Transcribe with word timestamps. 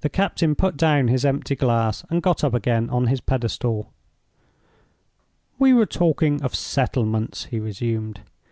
The 0.00 0.08
captain 0.08 0.56
put 0.56 0.76
down 0.76 1.06
his 1.06 1.24
empty 1.24 1.54
glass 1.54 2.04
and 2.10 2.24
got 2.24 2.42
up 2.42 2.54
again 2.54 2.90
on 2.90 3.06
his 3.06 3.20
pedestal. 3.20 3.92
"We 5.60 5.72
were 5.72 5.86
talking 5.86 6.42
of 6.42 6.56
settlements," 6.56 7.44
he 7.44 7.60
resumed. 7.60 8.22